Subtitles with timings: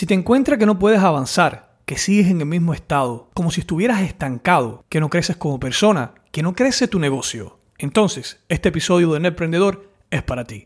[0.00, 3.60] Si te encuentras que no puedes avanzar, que sigues en el mismo estado, como si
[3.60, 9.12] estuvieras estancado, que no creces como persona, que no crece tu negocio, entonces este episodio
[9.12, 10.64] de Emprendedor es para ti.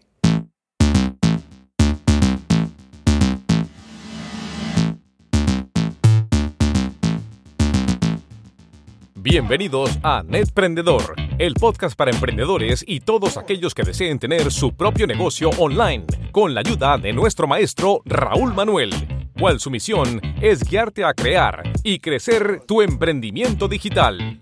[9.16, 15.08] Bienvenidos a Netprendedor, el podcast para emprendedores y todos aquellos que deseen tener su propio
[15.08, 18.92] negocio online, con la ayuda de nuestro maestro Raúl Manuel,
[19.38, 24.40] cual su misión es guiarte a crear y crecer tu emprendimiento digital.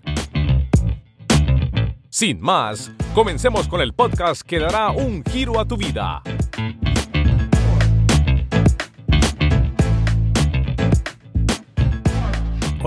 [2.09, 6.21] Sin más, comencemos con el podcast que dará un giro a tu vida.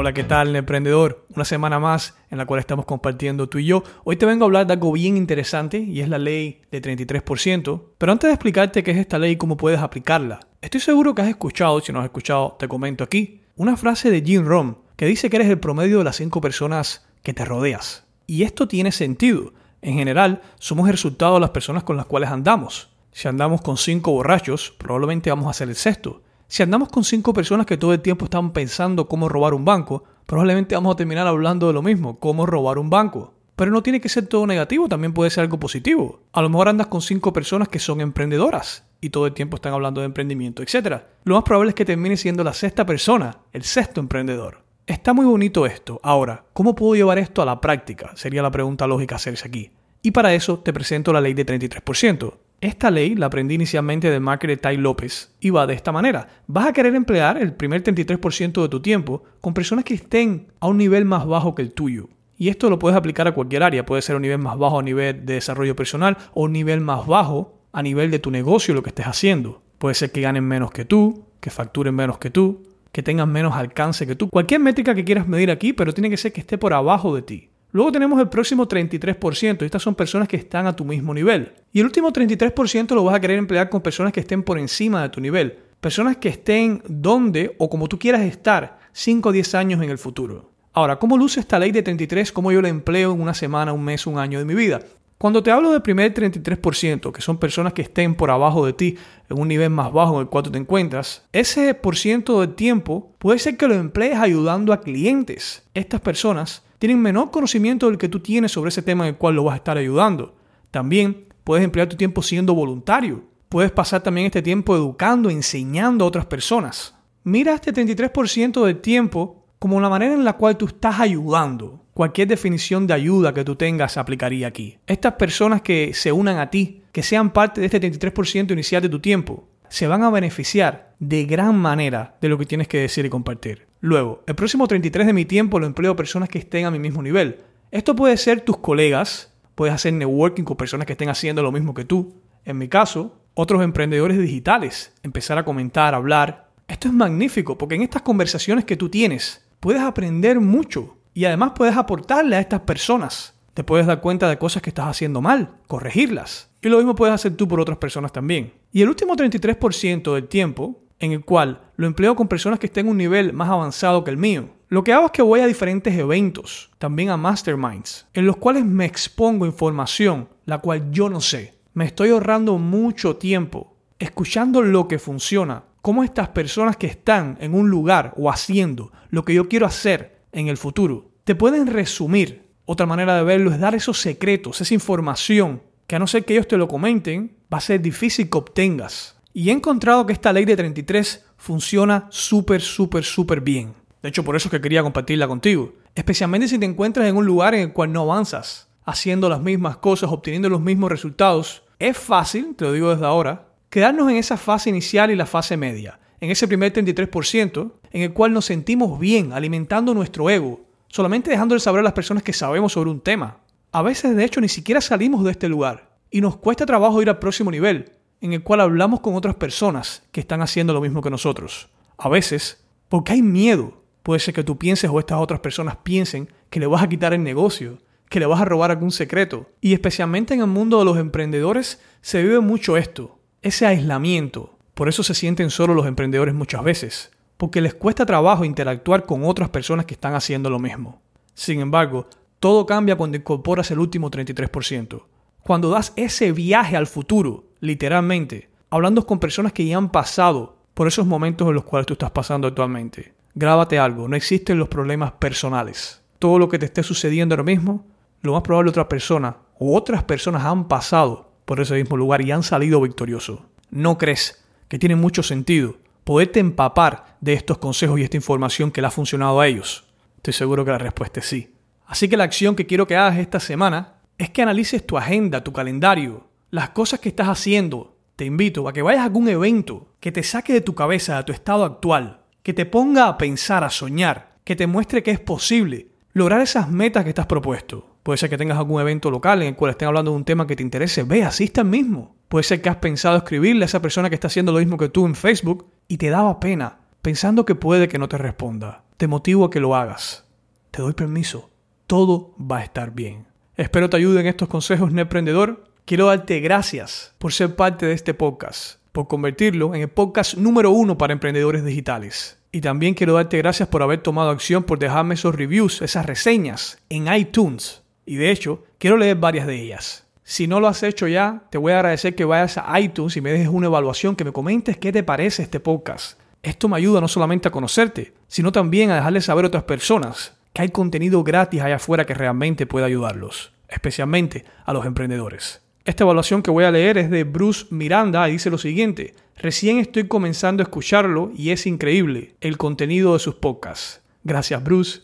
[0.07, 1.27] Hola, ¿qué tal, emprendedor?
[1.35, 3.83] Una semana más en la cual estamos compartiendo tú y yo.
[4.05, 7.83] Hoy te vengo a hablar de algo bien interesante y es la ley de 33%.
[7.99, 11.23] Pero antes de explicarte qué es esta ley y cómo puedes aplicarla, estoy seguro que
[11.23, 15.07] has escuchado, si no has escuchado, te comento aquí, una frase de Jim Rohn que
[15.07, 18.05] dice que eres el promedio de las cinco personas que te rodeas.
[18.29, 19.55] Y esto tiene sentido.
[19.83, 22.91] En general, somos el resultado de las personas con las cuales andamos.
[23.11, 26.23] Si andamos con cinco borrachos, probablemente vamos a ser el sexto.
[26.49, 30.05] Si andamos con cinco personas que todo el tiempo están pensando cómo robar un banco,
[30.27, 33.35] probablemente vamos a terminar hablando de lo mismo, cómo robar un banco.
[33.57, 36.21] Pero no tiene que ser todo negativo, también puede ser algo positivo.
[36.33, 39.73] A lo mejor andas con cinco personas que son emprendedoras y todo el tiempo están
[39.73, 41.03] hablando de emprendimiento, etc.
[41.25, 44.63] Lo más probable es que termine siendo la sexta persona, el sexto emprendedor.
[44.87, 45.99] Está muy bonito esto.
[46.05, 48.13] Ahora, ¿cómo puedo llevar esto a la práctica?
[48.15, 49.73] Sería la pregunta lógica hacerse aquí.
[50.01, 52.35] Y para eso te presento la ley de 33%.
[52.61, 56.29] Esta ley la aprendí inicialmente de marketer Tai López y va de esta manera.
[56.47, 60.69] Vas a querer emplear el primer 33% de tu tiempo con personas que estén a
[60.69, 62.09] un nivel más bajo que el tuyo.
[62.39, 63.85] Y esto lo puedes aplicar a cualquier área.
[63.85, 67.07] Puede ser un nivel más bajo a nivel de desarrollo personal o un nivel más
[67.07, 69.63] bajo a nivel de tu negocio, lo que estés haciendo.
[69.79, 73.55] Puede ser que ganen menos que tú, que facturen menos que tú, que tengan menos
[73.55, 74.31] alcance que tú.
[74.31, 77.21] Cualquier métrica que quieras medir aquí, pero tiene que ser que esté por abajo de
[77.21, 77.51] ti.
[77.77, 79.63] Luego tenemos el próximo 33%.
[79.63, 81.53] Estas son personas que están a tu mismo nivel.
[81.75, 85.03] Y el último 33% lo vas a querer emplear con personas que estén por encima
[85.03, 85.59] de tu nivel.
[85.79, 89.99] Personas que estén donde o como tú quieras estar 5 o 10 años en el
[89.99, 90.53] futuro.
[90.73, 92.33] Ahora, ¿cómo luce esta ley de 33?
[92.33, 94.81] ¿Cómo yo la empleo en una semana, un mes, un año de mi vida?
[95.19, 98.97] Cuando te hablo del primer 33%, que son personas que estén por abajo de ti,
[99.29, 102.55] en un nivel más bajo en el cual tú te encuentras, ese por ciento del
[102.55, 105.63] tiempo puede ser que lo emplees ayudando a clientes.
[105.75, 109.35] Estas personas tienen menor conocimiento del que tú tienes sobre ese tema en el cual
[109.35, 110.37] lo vas a estar ayudando.
[110.71, 113.25] También puedes emplear tu tiempo siendo voluntario.
[113.49, 116.95] Puedes pasar también este tiempo educando, enseñando a otras personas.
[117.25, 121.85] Mira este 33% del tiempo como la manera en la cual tú estás ayudando.
[121.95, 124.79] Cualquier definición de ayuda que tú tengas aplicaría aquí.
[124.87, 128.89] Estas personas que se unan a ti, que sean parte de este 33% inicial de
[128.89, 133.07] tu tiempo, se van a beneficiar de gran manera de lo que tienes que decir
[133.07, 133.67] y compartir.
[133.87, 136.81] Luego, el próximo 33 de mi tiempo lo empleo a personas que estén a mi
[136.81, 137.43] mismo nivel.
[137.71, 141.73] Esto puede ser tus colegas, puedes hacer networking con personas que estén haciendo lo mismo
[141.73, 142.21] que tú.
[142.45, 146.49] En mi caso, otros emprendedores digitales, empezar a comentar, hablar.
[146.67, 151.53] Esto es magnífico porque en estas conversaciones que tú tienes puedes aprender mucho y además
[151.55, 153.35] puedes aportarle a estas personas.
[153.55, 156.51] Te puedes dar cuenta de cosas que estás haciendo mal, corregirlas.
[156.61, 158.53] Y lo mismo puedes hacer tú por otras personas también.
[158.73, 162.87] Y el último 33% del tiempo, en el cual lo empleo con personas que estén
[162.87, 165.47] en un nivel más avanzado que el mío, lo que hago es que voy a
[165.47, 171.21] diferentes eventos, también a masterminds, en los cuales me expongo información la cual yo no
[171.21, 171.55] sé.
[171.75, 177.55] Me estoy ahorrando mucho tiempo escuchando lo que funciona, cómo estas personas que están en
[177.55, 182.47] un lugar o haciendo lo que yo quiero hacer en el futuro, te pueden resumir
[182.67, 186.35] otra manera de verlo es dar esos secretos, esa información, que a no ser que
[186.35, 189.16] ellos te lo comenten, va a ser difícil que obtengas.
[189.37, 193.75] Y he encontrado que esta ley de 33 funciona súper, súper, súper bien.
[194.03, 195.75] De hecho, por eso es que quería compartirla contigo.
[195.95, 199.77] Especialmente si te encuentras en un lugar en el cual no avanzas, haciendo las mismas
[199.77, 201.65] cosas, obteniendo los mismos resultados.
[201.79, 205.59] Es fácil, te lo digo desde ahora, quedarnos en esa fase inicial y la fase
[205.59, 211.29] media, en ese primer 33%, en el cual nos sentimos bien, alimentando nuestro ego, solamente
[211.29, 213.41] dejándole saber a las personas que sabemos sobre un tema.
[213.71, 217.11] A veces, de hecho, ni siquiera salimos de este lugar y nos cuesta trabajo ir
[217.11, 221.03] al próximo nivel, en el cual hablamos con otras personas que están haciendo lo mismo
[221.03, 221.69] que nosotros.
[221.99, 223.83] A veces, porque hay miedo.
[224.03, 227.13] Puede ser que tú pienses o estas otras personas piensen que le vas a quitar
[227.13, 227.79] el negocio,
[228.09, 229.51] que le vas a robar algún secreto.
[229.61, 234.59] Y especialmente en el mundo de los emprendedores se vive mucho esto, ese aislamiento.
[234.75, 239.25] Por eso se sienten solos los emprendedores muchas veces porque les cuesta trabajo interactuar con
[239.25, 241.03] otras personas que están haciendo lo mismo.
[241.35, 242.07] Sin embargo,
[242.41, 245.03] todo cambia cuando incorporas el último 33%.
[245.43, 250.89] Cuando das ese viaje al futuro, literalmente, hablando con personas que ya han pasado por
[250.89, 253.15] esos momentos en los cuales tú estás pasando actualmente.
[253.35, 256.03] Grábate algo, no existen los problemas personales.
[256.19, 257.87] Todo lo que te esté sucediendo ahora mismo,
[258.23, 262.33] lo más probable otra persona o otras personas han pasado por ese mismo lugar y
[262.33, 263.41] han salido victoriosos.
[263.71, 268.81] ¿No crees que tiene mucho sentido poderte empapar de estos consejos y esta información que
[268.81, 269.85] le ha funcionado a ellos?
[270.17, 271.55] Estoy seguro que la respuesta es sí.
[271.87, 275.45] Así que la acción que quiero que hagas esta semana es que analices tu agenda,
[275.45, 277.97] tu calendario, las cosas que estás haciendo.
[278.17, 281.25] Te invito a que vayas a algún evento que te saque de tu cabeza, de
[281.25, 285.21] tu estado actual, que te ponga a pensar, a soñar, que te muestre que es
[285.21, 287.97] posible lograr esas metas que estás propuesto.
[288.03, 290.47] Puede ser que tengas algún evento local en el cual estén hablando de un tema
[290.47, 291.03] que te interese.
[291.03, 292.17] Ve, asista mismo.
[292.29, 294.89] Puede ser que has pensado escribirle a esa persona que está haciendo lo mismo que
[294.89, 298.85] tú en Facebook y te daba pena, pensando que puede que no te responda.
[298.97, 300.25] Te motivo a que lo hagas.
[300.71, 301.51] Te doy permiso.
[301.87, 303.27] Todo va a estar bien.
[303.57, 305.65] Espero te ayuden estos consejos, Emprendedor.
[305.87, 310.73] Quiero darte gracias por ser parte de este podcast, por convertirlo en el podcast número
[310.73, 312.41] uno para emprendedores digitales.
[312.51, 316.83] Y también quiero darte gracias por haber tomado acción, por dejarme esos reviews, esas reseñas
[316.89, 317.85] en iTunes.
[318.05, 320.05] Y de hecho, quiero leer varias de ellas.
[320.25, 323.21] Si no lo has hecho ya, te voy a agradecer que vayas a iTunes y
[323.21, 326.19] me dejes una evaluación, que me comentes qué te parece este podcast.
[326.43, 330.35] Esto me ayuda no solamente a conocerte, sino también a dejarle saber a otras personas
[330.53, 335.63] que hay contenido gratis allá afuera que realmente puede ayudarlos, especialmente a los emprendedores.
[335.87, 339.79] Esta evaluación que voy a leer es de Bruce Miranda y dice lo siguiente, recién
[339.79, 344.01] estoy comenzando a escucharlo y es increíble el contenido de sus podcasts.
[344.25, 345.03] Gracias Bruce.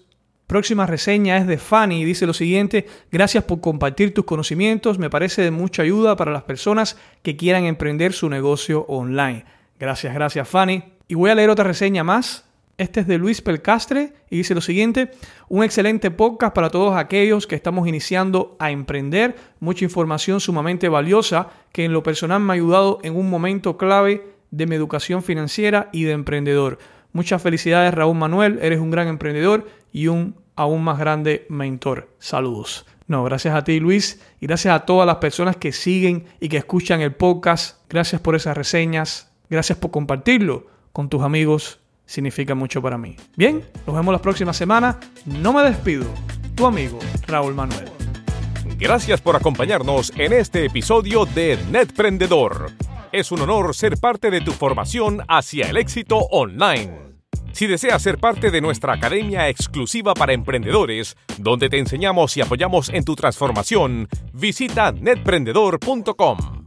[0.49, 5.09] Próxima reseña es de Fanny y dice lo siguiente, gracias por compartir tus conocimientos, me
[5.09, 9.45] parece de mucha ayuda para las personas que quieran emprender su negocio online.
[9.79, 10.83] Gracias, gracias Fanny.
[11.07, 12.45] Y voy a leer otra reseña más
[12.83, 15.13] este es de Luis Pelcastre y dice lo siguiente,
[15.49, 21.49] un excelente podcast para todos aquellos que estamos iniciando a emprender, mucha información sumamente valiosa
[21.71, 25.91] que en lo personal me ha ayudado en un momento clave de mi educación financiera
[25.93, 26.79] y de emprendedor.
[27.13, 32.09] Muchas felicidades Raúl Manuel, eres un gran emprendedor y un aún más grande mentor.
[32.19, 32.85] Saludos.
[33.07, 36.57] No, gracias a ti Luis y gracias a todas las personas que siguen y que
[36.57, 37.81] escuchan el podcast.
[37.89, 41.82] Gracias por esas reseñas, gracias por compartirlo con tus amigos
[42.13, 43.17] significa mucho para mí.
[43.37, 44.99] Bien, nos vemos la próxima semana.
[45.25, 46.05] No me despido.
[46.55, 47.91] Tu amigo Raúl Manuel.
[48.79, 52.73] Gracias por acompañarnos en este episodio de Netprendedor.
[53.13, 57.13] Es un honor ser parte de tu formación hacia el éxito online.
[57.53, 62.89] Si deseas ser parte de nuestra academia exclusiva para emprendedores, donde te enseñamos y apoyamos
[62.89, 66.62] en tu transformación, visita netprendedor.com.